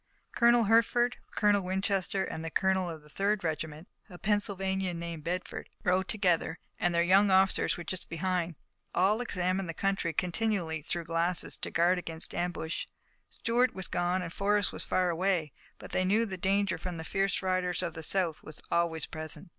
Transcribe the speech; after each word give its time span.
Colonel 0.31 0.63
Hertford, 0.63 1.17
Colonel 1.29 1.61
Winchester, 1.61 2.25
and 2.25 2.43
the 2.43 2.49
colonel 2.49 2.89
of 2.89 3.03
the 3.03 3.07
third 3.09 3.43
regiment, 3.43 3.87
a 4.09 4.17
Pennsylvanian 4.17 4.97
named 4.97 5.23
Bedford, 5.23 5.69
rode 5.83 6.07
together 6.07 6.57
and 6.79 6.95
their 6.95 7.03
young 7.03 7.29
officers 7.29 7.77
were 7.77 7.83
just 7.83 8.09
behind. 8.09 8.55
All 8.95 9.21
examined 9.21 9.69
the 9.69 9.75
country 9.75 10.11
continually 10.11 10.81
through 10.81 11.03
glasses 11.03 11.55
to 11.57 11.69
guard 11.69 11.99
against 11.99 12.33
ambush. 12.33 12.87
Stuart 13.29 13.75
was 13.75 13.87
gone 13.87 14.23
and 14.23 14.33
Forrest 14.33 14.73
was 14.73 14.83
far 14.83 15.11
away, 15.11 15.51
but 15.77 15.91
they 15.91 16.03
knew 16.03 16.25
that 16.25 16.41
danger 16.41 16.79
from 16.79 16.97
the 16.97 17.03
fierce 17.03 17.43
riders 17.43 17.83
of 17.83 17.93
the 17.93 18.01
South 18.01 18.41
was 18.41 18.59
always 18.71 19.05
present. 19.05 19.49